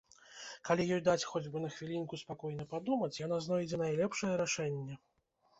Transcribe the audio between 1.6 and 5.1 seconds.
хвілінку спакойна падумаць, яна знойдзе найлепшае рашэнне.